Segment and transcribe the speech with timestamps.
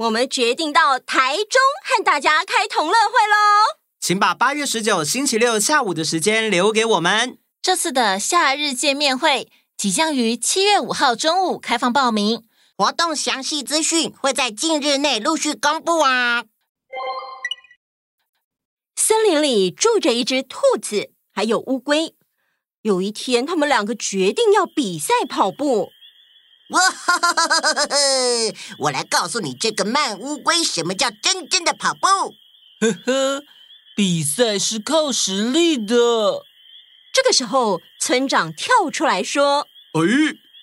[0.00, 3.76] 我们决定到台中和大家开同乐会喽！
[4.00, 7.36] 请把八月十九星期六下午的时间留给我们。
[7.60, 12.42] 这次的夏日见面会即将于七月五号中午开放报名，
[12.78, 16.44] 活动详细资讯会在近日内陆续公布啊。
[18.96, 22.14] 森林里住着一只兔子，还有乌龟。
[22.80, 25.90] 有一天，他们两个决定要比赛跑步。
[26.70, 27.96] 哇哈哈哈哈哈！
[28.78, 32.06] 我来告诉你，这个慢乌龟，什么叫真正的跑步？
[32.80, 33.44] 呵呵，
[33.96, 35.96] 比赛是靠实力的。
[37.12, 40.00] 这个时候，村长跳出来说：“哎，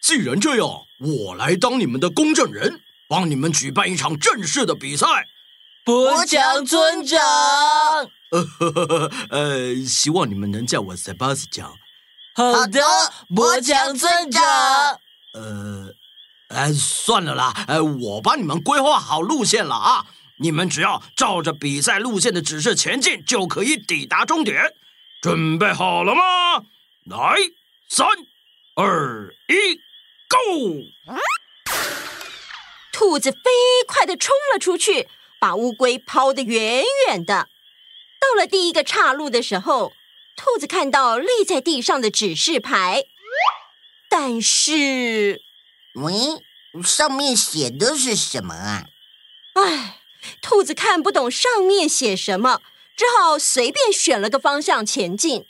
[0.02, 5.06] 既然这样，我来当你们的公证人，帮你们举办一场正式的比赛。”
[5.84, 7.20] 伯强村长，
[8.32, 11.72] 呃呵呵呵，呃，希望你们能叫我 Sebastian。
[12.34, 12.82] 好的，
[13.36, 15.02] 伯强村长。
[15.38, 15.94] 呃，
[16.48, 20.08] 哎，算了啦，哎，我帮你们规划好路线了啊，
[20.40, 24.74] 你们只要照着比赛路线的指示前进，就可以抵达终点。
[25.22, 26.22] 准备好了吗？
[27.06, 27.36] 来，
[27.88, 28.08] 三、
[28.76, 29.76] 二、一
[30.28, 31.20] ，Go！
[32.92, 33.40] 兔子飞
[33.88, 35.08] 快的冲了出去，
[35.40, 37.48] 把乌龟抛得远远的。
[38.20, 39.94] 到了第一个岔路的时候。
[40.40, 43.06] 兔子看到立在地上的指示牌，
[44.20, 45.44] 但是，
[45.94, 46.12] 喂，
[46.84, 48.88] 上面写的是什么啊？
[49.54, 50.00] 唉，
[50.42, 52.64] 兔子看不懂上面写什么，
[52.96, 55.46] 只好随便选了个方向前进。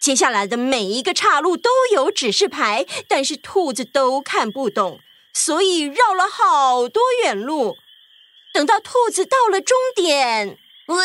[0.00, 5.00] 接下来的每一个岔路都有指示牌，但是兔子都看不懂，
[5.34, 7.76] 所以绕了好多远路。
[8.54, 10.96] 等到兔子到了终点，喂。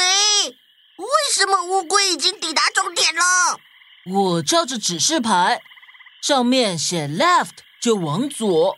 [0.96, 3.60] 为什么乌龟已经抵达终点了？
[4.06, 5.62] 我照着指示牌，
[6.22, 8.76] 上面写 left 就往左，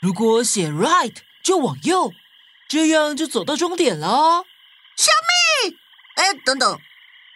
[0.00, 2.12] 如果写 right 就往右，
[2.68, 4.44] 这样就走到终点了。
[4.96, 5.10] 小
[5.66, 5.76] 蜜，
[6.16, 6.78] 哎，等等，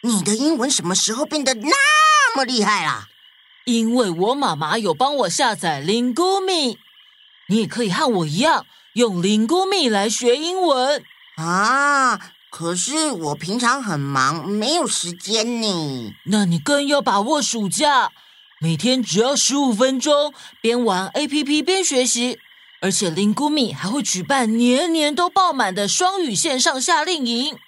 [0.02, 3.08] 你的英文什么时候变得那么厉害啦？
[3.64, 6.76] 因为我妈妈有帮我下载 Lingumi，
[7.48, 11.02] 你也可以和我一样用 Lingumi 来学英文
[11.36, 12.32] 啊。
[12.48, 16.14] 可是我平常很忙，没有时间呢。
[16.26, 18.12] 那你更要把握暑假，
[18.58, 22.38] 每天只要十五分钟，边玩 APP 边学习。
[22.80, 27.58] 而且 Lingumi 还会举办年年都爆满的双语线上夏令营。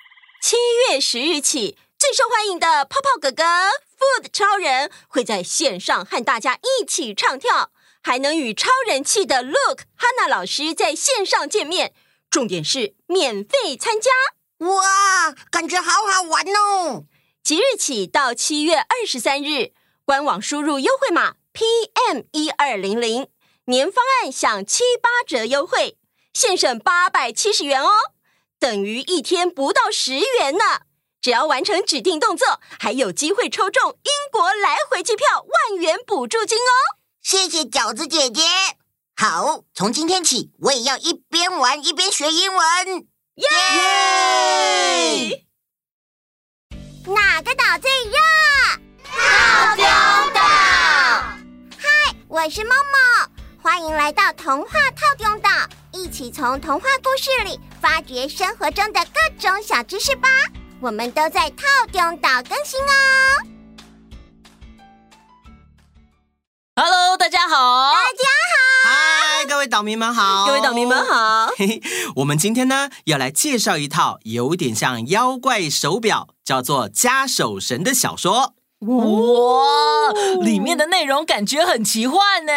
[0.40, 0.56] 七
[0.90, 7.70] 月十日起，最受欢迎的泡泡哥哥 Food 超人会在线上和大家一起唱跳，
[8.00, 11.92] 还能与超人气的 Look 哈娜老师在线上见面。
[12.30, 14.10] 重点是免费参加。
[14.66, 17.04] 哇，感觉好好玩哦！
[17.42, 19.72] 即日起到七月二十三日，
[20.08, 23.28] 官网输入优惠码 PM 一二零零，
[23.66, 25.98] 年方案享七八折优惠，
[26.32, 27.90] 现省八百七十元哦，
[28.58, 30.64] 等于一天不到十元呢。
[31.20, 36.96] 只要完成指定动作，还有机会抽中英国来回机票万元补助金哦！
[37.20, 38.40] 谢谢饺子姐姐。
[39.14, 43.06] 好，从今天起，我也要一边玩一边学英文。
[43.34, 43.46] 耶!
[47.04, 48.37] 哪个岛最热？
[49.18, 49.84] 套丁
[50.32, 50.40] 岛。
[51.76, 53.28] 嗨，我是梦梦，
[53.60, 55.50] 欢迎来到童话套丁岛，
[55.92, 60.28] 一起从童话故事里发掘生活中的各种小知识吧。
[60.80, 62.92] 我们都在套丁岛更新哦。
[66.76, 67.92] Hello，大家好。
[67.92, 68.24] 大家
[68.54, 68.88] 好。
[68.88, 70.46] 嗨，各位岛民们好！
[70.46, 71.48] 各位岛民们好！
[71.56, 71.82] 嘿嘿，
[72.16, 78.54] 我们今天呢要来介绍一套有点像妖怪手表，叫做《加手神》的小说。
[78.80, 80.12] 哇，
[80.42, 82.52] 里面的内容感觉很奇幻呢。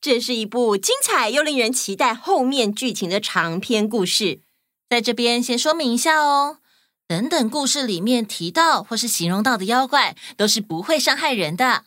[0.00, 4.40] 这是一部精彩又令人期待后面剧情的长篇故事。
[4.88, 6.58] 在这边先说明一下哦，
[7.06, 11.84] 等等故事里面提到或是形容到的妖怪，都是不会伤害人的。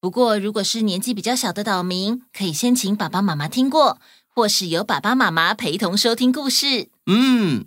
[0.00, 6.88] 不过，如果是年纪比较小的岛民，可以先请爸爸妈妈听过，或是由爸爸妈妈陪同收听故事。
[7.06, 7.66] 嗯，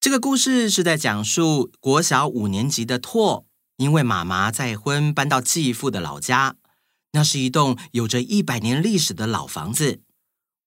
[0.00, 3.45] 这个故事是在讲述国小五年级的拓，
[3.76, 6.56] 因为妈妈再婚搬到继父的老家，
[7.12, 10.00] 那是一栋有着一百年历史的老房子，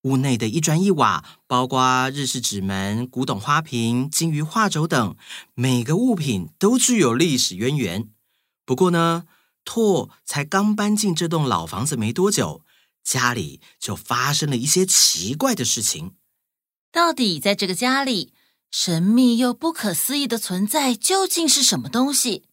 [0.02, 5.16] 屋内的一砖一瓦，包括日式纸门、古董花瓶、金鱼画轴等，
[5.54, 8.08] 每个物品都具有历史渊源。
[8.64, 9.24] 不过呢，
[9.64, 12.62] 拓才刚搬进这栋老房子没多久，
[13.02, 16.14] 家里就发生了一些奇怪的事情。
[16.92, 18.32] 到底在这个家里，
[18.70, 22.44] 神秘又不可思议的存在究竟是什么东西？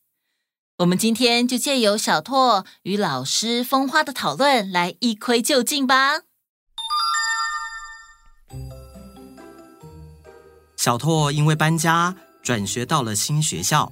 [0.77, 6.19] 我们今天就借由小拓与老师风花的讨论来一窥究竟吧。
[10.75, 13.91] 小拓因为搬家，转学到了新学校。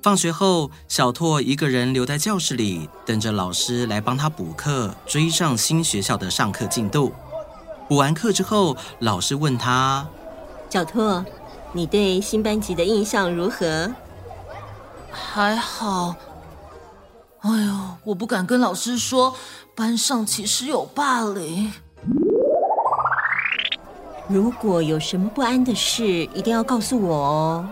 [0.00, 7.12] 放学后，小拓一个人留在教室里，等着老师来帮他补课，追上新学校的上课进度。
[7.88, 10.06] 补完课之后，老师问他
[10.70, 11.24] ：“小拓，
[11.72, 13.92] 你对新班级的印象如何
[15.12, 16.16] ？”“还好。
[17.40, 17.74] ”“哎呦，
[18.04, 19.36] 我不敢跟老师说，
[19.74, 21.72] 班上其实有霸凌。
[24.28, 27.68] ”“如果有什么不安的事，一定要告诉我哦。”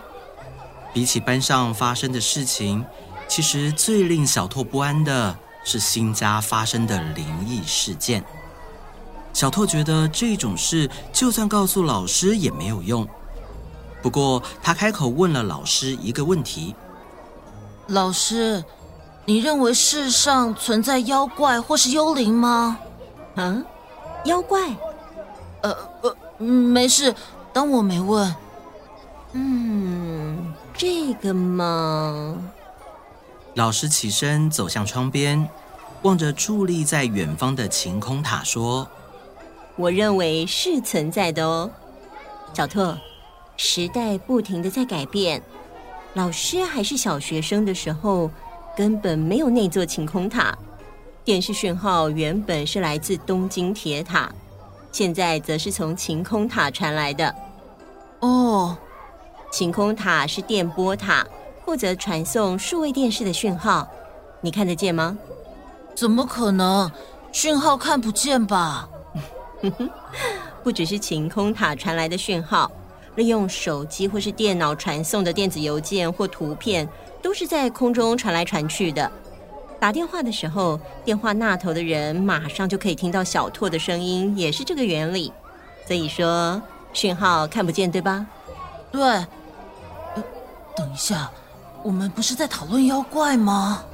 [0.92, 2.84] 比起班上发生的事情，
[3.28, 8.24] 其实最令小拓不安的是新家发生的灵异事件。
[9.32, 13.08] 小拓觉得这种事就算告诉老师也没有用。
[14.02, 16.74] 不过他开口问了老师一个问题
[17.90, 18.64] ：“老师，
[19.26, 22.78] 你认为世上存在妖怪或是幽灵吗
[23.36, 23.62] ？”“啊，
[24.24, 24.60] 妖怪？
[25.62, 27.14] 呃呃，没事，
[27.52, 28.34] 当我没问。
[29.32, 32.38] ”“嗯。”这个嘛，
[33.52, 35.46] 老师起身走向窗边，
[36.00, 38.88] 望着矗立在远方的晴空塔说
[39.76, 41.70] ：“我认为是存在的哦，
[42.54, 42.96] 小拓。
[43.58, 45.42] 时代不停的在改变，
[46.14, 48.30] 老师还是小学生的时候，
[48.76, 50.56] 根本没有那座晴空塔。
[51.24, 54.30] 电视讯号原本是来自东京铁塔，
[54.90, 57.34] 现在则是从晴空塔传来的。
[58.20, 58.76] 哦。”
[59.52, 61.26] 晴空塔是电波塔，
[61.64, 63.88] 负责传送数位电视的讯号。
[64.40, 65.18] 你看得见吗？
[65.94, 66.90] 怎么可能？
[67.32, 68.88] 讯号看不见吧？
[70.62, 72.70] 不只是晴空塔传来的讯号，
[73.16, 76.88] 利用手机或是电脑传送的电子邮件或图片，
[77.20, 79.10] 都是在空中传来传去的。
[79.78, 85.32] 打电话的时候，电话那头的人马上就可以听到小拓的声音，也是这个原理。
[85.86, 86.60] 所以说，
[86.92, 88.26] 讯号看不见，对吧？
[88.92, 89.00] 对。
[90.76, 91.30] 等一下，
[91.82, 93.84] 我们不是在讨论妖怪吗？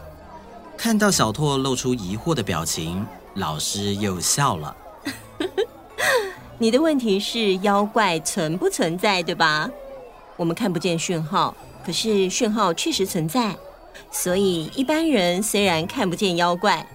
[0.77, 3.05] 看到小拓露出疑惑的表情，
[3.35, 4.77] 老师又笑了。
[6.59, 9.71] 你的问题是妖怪存不存在，对吧？
[10.39, 11.55] 我们看不见讯号，
[11.85, 13.55] 可是讯号确实存在。
[14.11, 16.87] 所以一般人虽然看不见妖怪，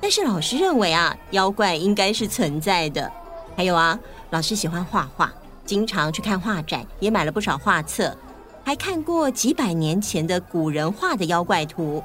[0.00, 3.12] 但是老师认为啊，妖怪应该是存在的。
[3.54, 3.98] 还有啊，
[4.30, 5.30] 老师喜欢画画，
[5.66, 8.16] 经常去看画展，也买了不少画册。
[8.64, 12.02] 还看过几百年前的古人画的妖怪图，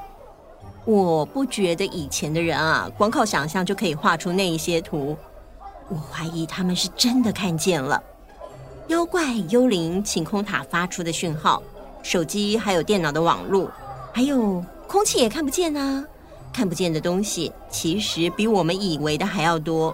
[0.84, 5.16] 我不觉得以前的人啊，光靠想象就可以画出那一些图。
[5.90, 8.02] 我怀疑他们是真的看见了
[8.88, 11.62] 妖怪、幽灵、晴空塔发出的讯号，
[12.04, 13.70] 手机还有电脑的网络，
[14.14, 16.06] 还有空气也看不见啊。
[16.54, 19.94] 看不见的东西其实比我们以为的还要多。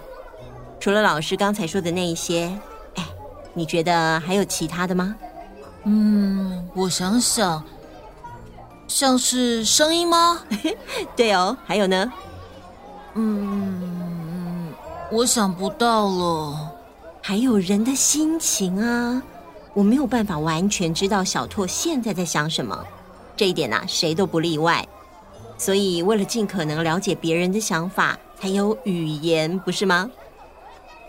[0.79, 2.51] 除了老师刚才说的那一些，
[2.95, 3.07] 哎，
[3.53, 5.15] 你觉得还有其他的吗？
[5.85, 7.63] 嗯，我想想，
[8.87, 10.43] 像是声音吗？
[11.15, 12.11] 对哦，还有呢？
[13.15, 13.80] 嗯，
[15.11, 16.71] 我想不到了。
[17.21, 19.21] 还有人的心情啊，
[19.73, 22.83] 我没有办法完全知道小拓现在在想什么，
[23.35, 24.87] 这一点呐、啊，谁都不例外。
[25.57, 30.09] 所以，为了尽可能了解别人的想法，才有语言，不是吗？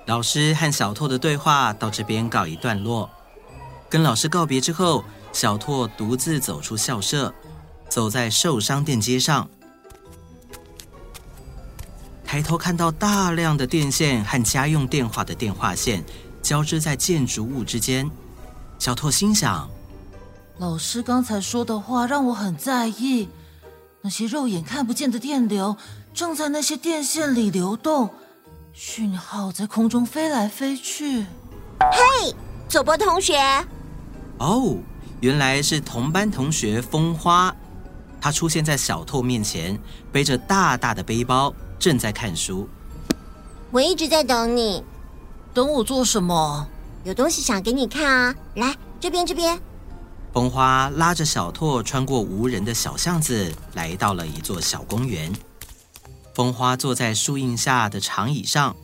[0.07, 3.09] 老师和小拓的对话到这边告一段落。
[3.89, 7.33] 跟老师告别之后，小拓独自走出校舍，
[7.89, 9.49] 走在寿商店街上，
[12.33, 16.03] 抬头看到大量的电线和家用电话的电话线
[16.41, 18.11] 交织在建筑物之间。
[18.79, 19.69] 小拓心想：
[20.57, 23.29] 老师刚才说的话让我很在意，
[24.01, 25.77] 那些肉眼看不见的电流
[26.15, 28.09] 正在那些电线里流动，
[28.73, 31.27] 讯号在空中飞来飞去。
[31.81, 32.35] 嘿，
[32.67, 33.37] 佐波同学。
[34.39, 34.79] 哦，
[35.21, 37.55] 原来是同班同学风花，
[38.19, 39.79] 他出现在小拓面前，
[40.11, 42.69] 背着大大的背包，正在看书。
[43.73, 44.85] 我一直在等你，
[45.53, 46.69] 等我做什么？
[47.03, 48.35] 有东西想给你看啊！
[48.55, 49.61] 来，这边，这边。
[50.33, 55.33] 风花拉着小拓穿过无人的小巷子，来到了一座小公园。
[56.37, 58.77] 风花坐在树荫下的长椅上，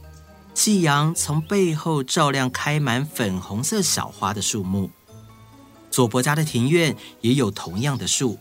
[0.52, 4.90] 夕阳从背后照亮开满粉红色小花的树木。
[5.88, 8.36] 佐伯家的庭院也有同样的树。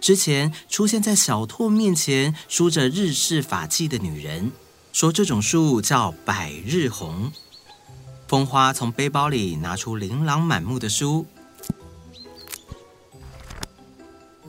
[0.00, 4.50] 之前出现在小拓面前梳着日式发髻的女人，
[4.92, 7.30] 说这种树叫百日红。
[8.26, 11.26] 风花从背包里拿出琳琅满目的书，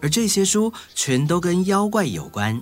[0.01, 2.61] 而这些书全都跟妖怪有关。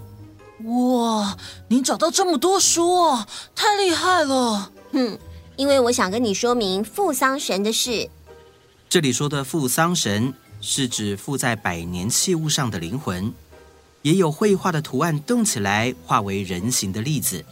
[0.64, 4.72] 哇，你找到这么多书哦，太厉害了！
[4.92, 5.20] 哼，
[5.58, 8.10] 因为我想跟你说明富桑神的事。
[8.90, 13.34] 这里说的富桑神是指附在百年器物上的灵魂，
[14.02, 17.44] 也有绘画的图案动起来化为人形的例子。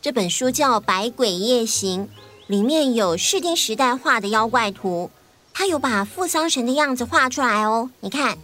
[0.00, 2.02] 这本书叫《百鬼夜行》，
[2.46, 5.10] 里面有室町时代画的妖怪图，
[5.52, 7.90] 他有把富桑神的样子画出来哦。
[8.00, 8.36] 你看，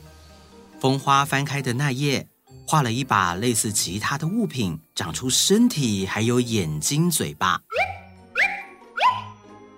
[0.81, 2.27] 风花翻开的那页，
[2.67, 7.61] 画了一把类似吉他的物品，长出身体，还有眼睛、嘴巴。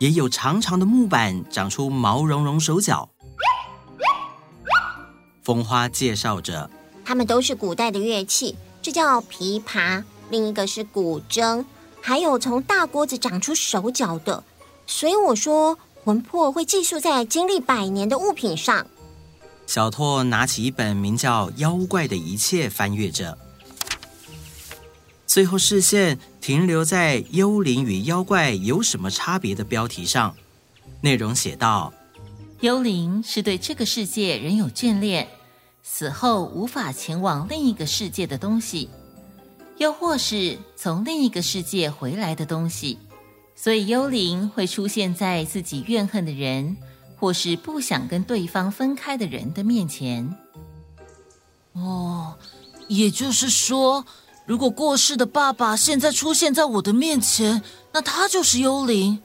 [0.03, 3.09] 也有长长的木板，长出毛茸茸手脚。
[5.45, 6.69] 风花介绍着，
[7.05, 11.65] 它们都是古代的乐器，这叫琵琶，另一个是古筝，
[12.01, 14.43] 还有从大锅子长出手脚的。
[14.89, 18.85] 所以我说，魂魄会寄宿在经历百年的物品上。
[19.69, 23.39] 小拓拿起一本名叫《妖怪的一切》，翻阅着。
[25.33, 30.37] 最后视线停留在“幽灵与妖怪有什么差别”的标题上，
[31.01, 31.91] 内容写道
[32.61, 35.27] ：“幽灵是对这个世界仍有眷恋，
[35.83, 38.91] 死后无法前往另一个世界的东西，
[39.79, 42.99] 又或是从另一个世界回来的东西。
[43.57, 46.77] 所以幽灵会出现在自己怨恨的人，
[47.17, 50.37] 或是不想跟对方分开的人的面前。”
[51.73, 52.37] 哦，
[52.87, 54.05] 也就是说。
[54.45, 59.21] 如果过世的爸爸现在出现在我的面前，那他就是幽灵。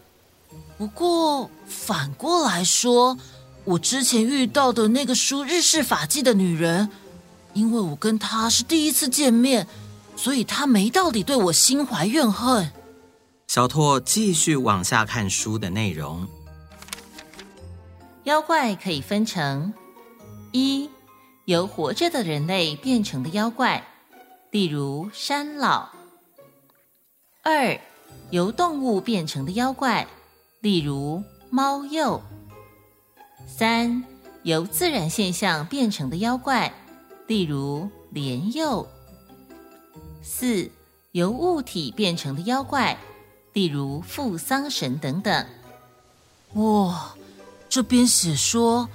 [0.78, 3.18] 不过反过来说，
[3.64, 6.90] 我之前遇到的那个梳日式发髻的女人，
[7.54, 9.68] 因为我跟她是第一次见面，
[10.16, 12.72] 所以她没道理对我心怀怨恨。
[13.48, 16.28] 小拓继续往下看书的内容。
[18.26, 19.74] 妖怪可以分成
[20.52, 20.90] 一，
[21.46, 23.84] 由活着的人类变成的妖怪。
[24.58, 25.90] 例如山老。
[27.44, 27.80] 二，
[28.32, 30.08] 由动物变成的妖怪，
[30.62, 32.20] 例如猫鼬。
[33.46, 34.04] 三，
[34.42, 36.74] 由自然现象变成的妖怪，
[37.28, 38.88] 例如莲鼬。
[40.24, 40.72] 四，
[41.12, 42.98] 由物体变成的妖怪，
[43.54, 45.46] 例如富桑神等等。
[46.54, 47.16] 哇，
[47.70, 48.90] 这边写说，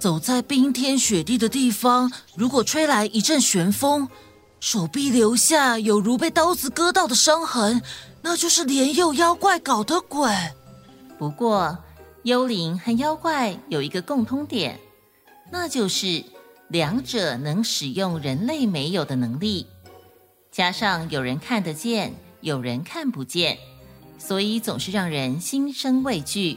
[0.00, 4.08] 走在冰天雪地的地方，如果吹来一阵旋风。
[4.64, 7.82] 手臂留下有如被刀子割到的伤痕，
[8.22, 10.26] 那就是莲幼妖怪搞的鬼。
[11.18, 11.76] 不过，
[12.22, 14.80] 幽灵和妖怪有一个共通点，
[15.52, 16.24] 那就是
[16.68, 19.66] 两者能使用人类没有的能力，
[20.50, 23.58] 加上有人看得见，有人看不见，
[24.18, 26.56] 所以总是让人心生畏惧。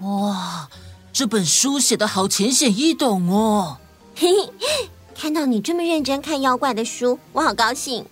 [0.00, 0.68] 哇，
[1.12, 3.78] 这本书写得好浅显易懂哦。
[4.16, 4.26] 嘿
[4.58, 4.90] 嘿。
[5.16, 8.04] 看到你这么认真看妖怪的书，我好高兴。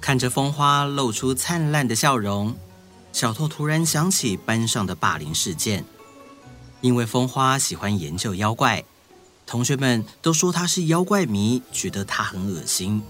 [0.00, 2.54] 看着风花露出灿烂的笑容，
[3.12, 5.84] 小拓突然想起班上的霸凌事件。
[6.80, 8.82] 因为风花喜欢研究妖怪，
[9.46, 13.02] 同学们都说他是妖怪迷，觉得他很恶心。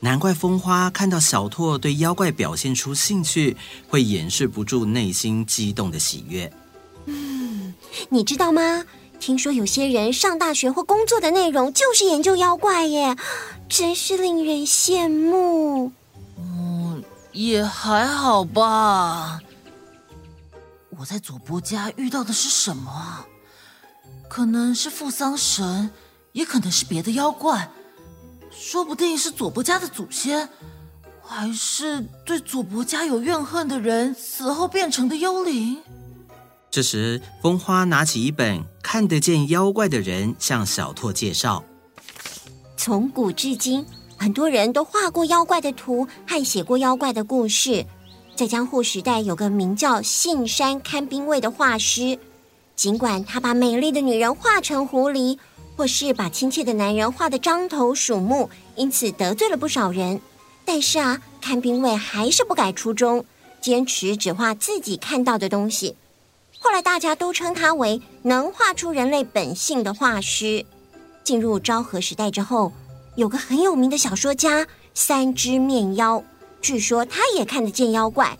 [0.00, 3.56] 难怪风花看到小拓对妖怪表现出兴趣，
[3.88, 6.52] 会掩饰不住内心激动的喜悦。
[7.06, 7.74] 嗯，
[8.10, 8.84] 你知道吗？
[9.24, 13.16] 听说有些人上大学或工作的内容就是研究妖怪耶，
[13.70, 15.90] 真是令人羡慕。
[16.36, 17.02] 嗯，
[17.32, 19.40] 也还好吧。
[20.90, 23.24] 我在佐伯家遇到的是什么啊？
[24.28, 25.90] 可能是富桑神，
[26.32, 27.70] 也可能是别的妖怪，
[28.50, 30.46] 说不定是佐伯家的祖先，
[31.22, 35.82] 还是对佐伯家有怨恨的人死后变成的幽灵。
[36.74, 41.62] 这时，风花拿起一本看得见妖怪的人，向小拓介绍：
[42.76, 47.86] 从古至今，很多人都画过妖怪的图，和写过妖怪的故事。
[48.34, 52.18] 在江户时代，有个名叫信山勘兵卫的画师，
[52.74, 55.38] 尽管他把美丽的女人画成狐狸，
[55.76, 60.20] 或是把亲切的男人画得獐头鼠目，因此得罪了不少人。
[60.64, 63.24] 但是啊，勘兵卫还是不改初衷，
[63.60, 65.94] 坚持只画自己看到的东西。
[66.64, 70.64] 后来大家都称他为能画出人类本性的画师。
[71.22, 72.72] 进入昭和时代之后，
[73.16, 76.24] 有个很有名的小说家三只面妖，
[76.62, 78.38] 据说他也看得见妖怪。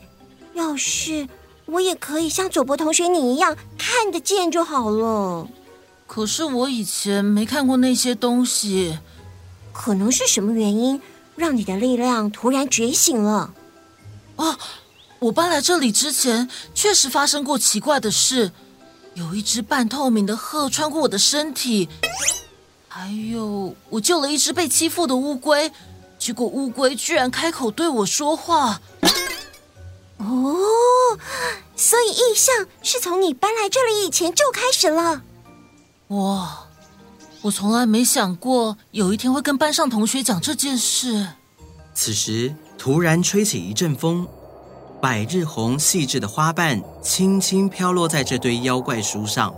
[0.54, 1.28] 要是
[1.66, 5.46] 我也可以像佐伯同学你一样看得见就好了。
[6.06, 8.98] 可是我以前没看过那些东西，
[9.70, 10.98] 可能是什么原因
[11.36, 13.52] 让你的力量突然觉醒了？
[14.36, 14.58] 啊！
[15.18, 18.52] 我搬来这里之前，确实发生过奇怪的事。
[19.14, 21.88] 有一只半透明的鹤穿过我的身体，
[22.88, 25.70] 还有我救了一只被欺负的乌龟，
[26.18, 28.80] 结果乌龟居然开口对我说话。
[30.16, 30.56] 哦，
[31.76, 35.22] 所以异象是从你搬来这里以前就开始了。
[36.08, 36.66] 哇，
[37.42, 41.28] 我从来没想过有一天会跟班上同学讲这件事。
[41.94, 44.26] 此时突然吹起一阵风，
[45.04, 49.54] 百日红细致的花瓣轻轻飘落在这堆妖怪书上。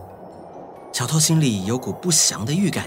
[0.93, 2.85] 小偷心里有股不祥的预感，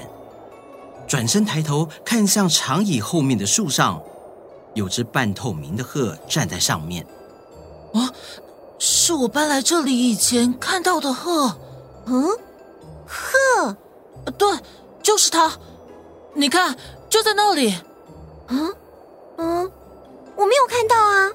[1.08, 4.04] 转身抬头看向长椅后面的树上，
[4.74, 7.08] 有只半透明的鹤站在上面。
[7.94, 8.12] 啊，
[8.78, 11.56] 是我搬来这里以前看到的鹤。
[12.08, 12.28] 嗯，
[13.08, 13.78] 鹤，
[14.38, 14.52] 对，
[15.02, 15.50] 就是它。
[16.34, 16.76] 你看，
[17.08, 17.74] 就在那里。
[18.50, 18.76] 嗯
[19.38, 19.72] 嗯，
[20.36, 21.32] 我没有看到啊。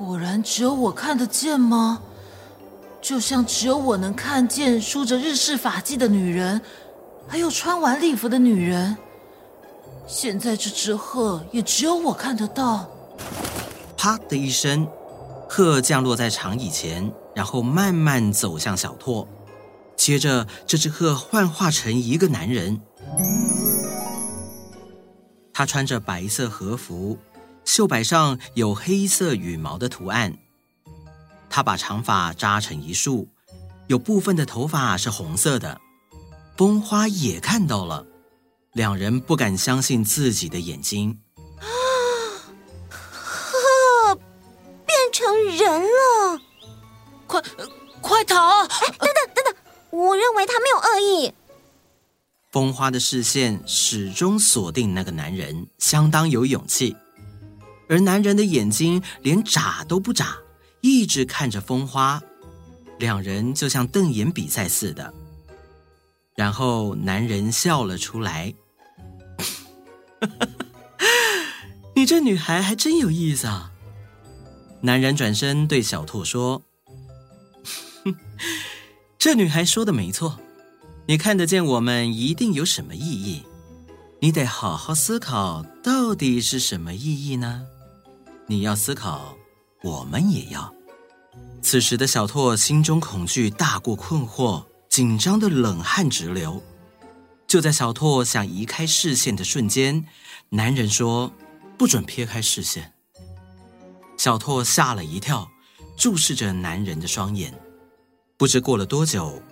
[0.00, 2.00] 果然只有我看得见吗？
[3.02, 6.58] 就像只有我能看见梳着日式发髻的女人，
[7.28, 8.96] 还有穿完礼服的女人。
[10.06, 12.88] 现在这只鹤也只有我看得到。
[13.94, 14.88] 啪的一声，
[15.46, 19.28] 鹤降落在长椅前，然后慢慢走向小拓。
[19.96, 22.80] 接着，这只鹤幻化成一个男人，
[25.52, 27.18] 他穿着白色和服，
[27.70, 30.36] 袖摆上有黑色羽毛的图案。
[31.48, 33.28] 他把长发扎成一束，
[33.86, 35.80] 有部分的头发是红色的。
[36.56, 38.04] 风花也看到了，
[38.72, 41.20] 两人不敢相信自己的眼睛。
[41.60, 41.64] 啊！
[42.90, 44.16] 鹤
[44.84, 46.40] 变成人了！
[47.28, 47.40] 快，
[48.00, 48.64] 快逃！
[48.64, 49.54] 哎，等等等等，
[49.90, 51.32] 我认为他没有恶意。
[52.50, 56.96] 风花的视线始终锁定那个男人，相当有勇气。
[57.90, 60.38] 而男人的眼睛连眨都不眨。
[60.80, 62.22] 一直看着风花，
[62.98, 65.12] 两人就像瞪眼比赛似的。
[66.34, 68.54] 然后男人笑了出来
[71.94, 73.72] ：“你这女孩还真有意思啊。”
[74.80, 76.62] 男人转身对小兔说
[79.18, 80.38] ：“这女孩说的没错，
[81.08, 83.42] 你看得见我们一定有什么意义，
[84.20, 87.66] 你得好好思考，到底是什么意义呢？
[88.50, 89.36] 你要思考。”
[89.82, 90.74] 我们也要。
[91.62, 96.62] 此时的小拓心中恐惧大过困惑，紧张的冷汗直流。
[97.46, 100.04] 就在小拓想移开视线的瞬间，
[100.50, 101.32] 男人说
[101.78, 102.92] ：“不准撇开视线。”
[104.18, 105.50] 小拓吓了一跳，
[105.96, 107.58] 注视着男人的双眼。
[108.36, 109.42] 不知过了多久，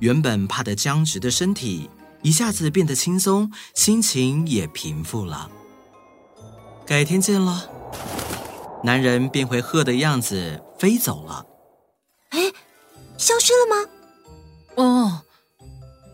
[0.00, 1.88] 原本怕得僵直的身体
[2.20, 5.50] 一下子变得轻松，心情也平复了。
[6.84, 7.77] 改天见了。
[8.82, 11.44] 男人变回鹤的样子飞走了。
[12.30, 12.52] 哎，
[13.16, 13.90] 消失了吗？
[14.76, 15.22] 哦，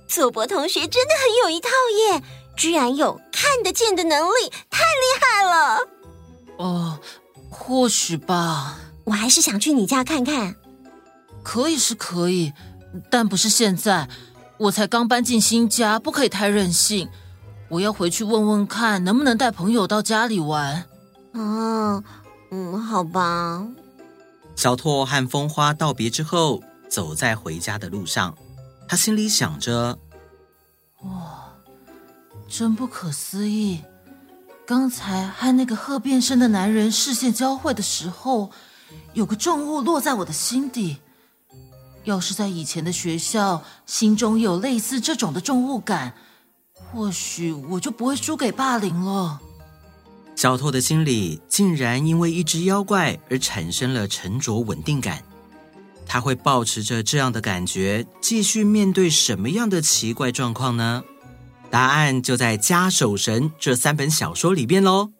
[0.09, 1.69] 佐伯同学真的很有一套
[2.09, 2.23] 耶，
[2.57, 5.79] 居然有看得见的能力，太厉害了。
[6.57, 6.99] 哦，
[7.51, 8.79] 或许吧。
[9.05, 10.57] 我还是想去你家看看。
[11.43, 12.55] 可以是可以，
[13.11, 14.09] 但不是现在。
[14.57, 17.11] 我才刚搬进新家，不可以太任性。
[17.69, 20.85] 我要回去问问看，能不能带朋友到家里玩。
[21.33, 22.03] 哦。
[22.57, 23.67] 嗯，好吧。
[24.55, 28.33] 小拓和风花道别之后，走在回家的路上，
[28.87, 29.99] 他心里想着
[31.03, 31.47] ：“哇，
[32.49, 33.83] 真不可思议！
[34.65, 38.53] 刚才和那个鹤变身的男人视线交汇的时候，
[39.15, 40.99] 有个重物落在我的心底。
[42.05, 46.15] 要是在以前的学校，心中有类似这种的重物感，
[46.73, 49.41] 或许我就不会输给霸凌了。”
[50.37, 55.23] 小偷的心里竟然因为一只妖怪而产生了沉着稳定感，
[56.07, 61.05] 他会抱持着这样的感觉继续面对什么样的奇怪状况呢？
[61.71, 65.13] 答案就在《家守神》这三本小说里边喽。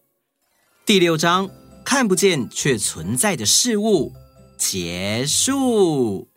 [0.85, 1.49] 第六章，
[1.85, 4.13] 看不见却存在的事物，
[4.59, 6.29] 结束。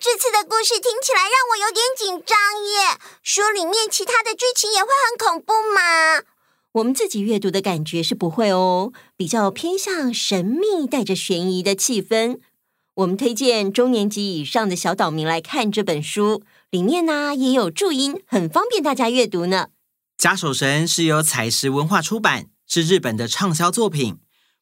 [0.00, 6.22] 这次的故事听起来让我有点紧张耶，书里面其他的剧情也会很恐怖吗？
[6.72, 12.40] 我们自己阅读的感觉是不会哦，比较偏向神秘带着悬疑的气氛。
[12.94, 19.68] 我们推荐中年级以上的小岛民来看这本书，里面呢也有注音，很方便大家阅读呢。
[20.18, 24.18] 假手神是由彩石文化出版，是日本的畅销作品，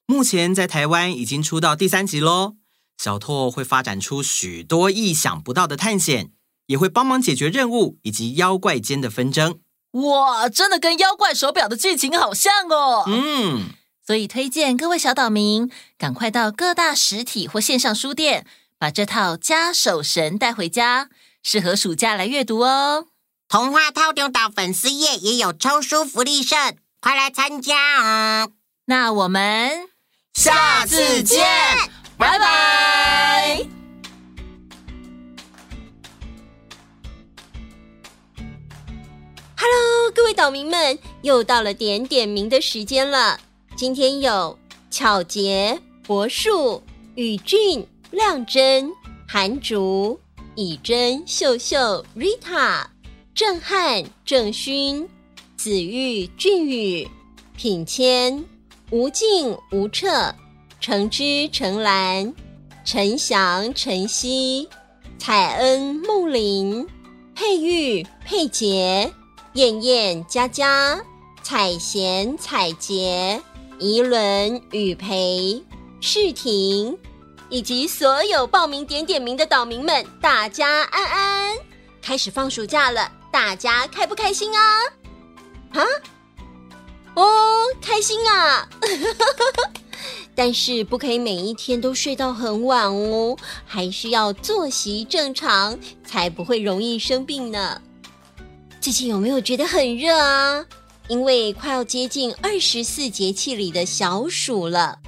[0.07, 2.57] 目前在台湾已经出到第三集喽。
[2.99, 6.31] 小拓会发展出许多意想不到的探险，
[6.67, 9.61] 也会帮忙解决任务以及妖怪间的纷争。
[9.93, 13.05] 哇，真的跟妖怪手表的剧情好像哦。
[13.07, 13.71] 嗯，
[14.07, 18.47] 所以推荐各位小岛民赶快到各大实体或线上书店，
[18.79, 21.11] 把这套《家守神》带回家，
[21.43, 23.09] 适合暑假来阅读哦。
[23.49, 26.57] 童话透中岛粉丝页也有抽书福利社，
[27.01, 28.53] 快来参加哦！
[28.87, 29.91] 那我们
[30.33, 31.47] 下次见，
[32.23, 33.67] 拜拜。
[39.57, 43.41] Hello，各位岛民们，又到了点点名的时间了。
[43.75, 44.57] 今天有
[44.89, 46.81] 巧杰、柏树、
[47.17, 48.93] 宇俊、亮真、
[49.27, 50.21] 韩竹、
[50.55, 52.85] 以真、秀秀、Rita、
[53.35, 55.09] 郑汉、郑勋、
[55.57, 57.09] 子玉、俊宇、
[57.57, 58.45] 品谦、
[58.93, 60.33] 吴静、吴彻、
[60.83, 62.35] 橙汁、橙兰、
[62.85, 64.69] 陈翔、陈曦、
[65.17, 66.85] 彩恩、梦玲、
[67.37, 69.11] 佩玉、佩杰。
[69.53, 70.99] 燕燕、佳佳、
[71.43, 73.39] 彩贤、彩洁、
[73.79, 75.63] 宜伦、雨培、
[76.01, 76.99] 世婷，
[77.51, 81.57] 以及所有报名点点名的岛民们，大家安安！
[82.01, 84.63] 开始放暑假了，大家开不开心啊？
[85.75, 85.85] 啊？
[87.15, 88.67] 哦，开心啊！
[90.35, 97.81] 但是不可以每一天都睡到很晚哦，还是要作息正常，才不会容易生病呢。
[98.81, 100.65] 最近有没有觉得很热啊？
[101.09, 104.99] 因为快要接近二十四节气里的小暑了，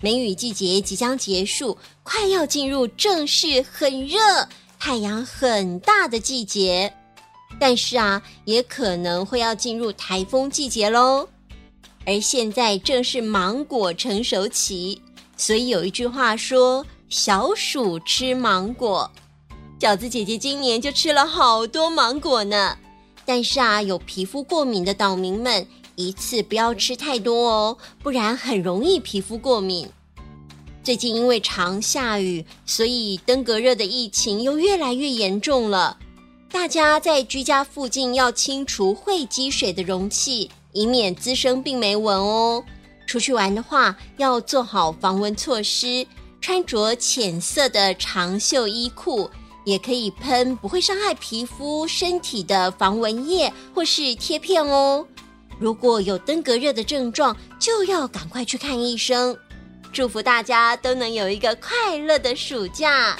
[0.00, 4.18] 梅雨季节即将结束，快要进入正式很热、
[4.78, 6.94] 太阳很大的季节。
[7.58, 11.28] 但是啊，也可能会要进入台风季节喽。
[12.08, 14.98] 而现在正是芒果成熟期，
[15.36, 19.10] 所以有一句话说：“小暑吃芒果。”
[19.78, 22.78] 饺子姐姐今年就吃了好多芒果呢。
[23.26, 25.66] 但是啊，有皮肤过敏的岛民们，
[25.96, 29.86] 一次不要吃太多哦，不然很容易皮肤过敏。
[30.82, 35.98] 最近因为常下雨，所以登革热的疫情又越来越严重了。
[36.50, 42.64] 大家在居家附近要清除会积水的容器，以免滋生病媒蚊哦。
[43.06, 46.06] 出去玩的话，要做好防蚊措施，
[46.40, 49.30] 穿着浅色的长袖衣裤。
[49.64, 55.06] 也可以喷不会伤害皮肤、身体的防蚊液或是贴片哦。
[55.58, 59.36] 如果有登革热的症状，就要赶快去看医生。
[59.92, 63.18] 祝福大家都能有一个快乐的暑假。